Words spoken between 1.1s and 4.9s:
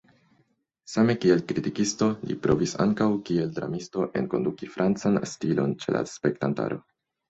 kiel kritikisto li provis ankaŭ kiel dramisto enkonduki